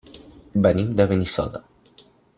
Venim 0.67 0.89
de 1.01 1.07
Benissoda. 1.13 1.65